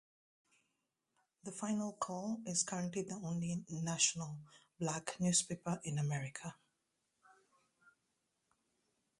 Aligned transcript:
The 1.43 1.51
"Final 1.51 1.93
Call" 1.93 2.41
is 2.47 2.63
currently 2.63 3.03
the 3.03 3.19
only 3.23 3.63
National 3.69 4.39
Black 4.79 5.15
newspaper 5.19 5.79
in 5.83 5.99
America. 5.99 6.55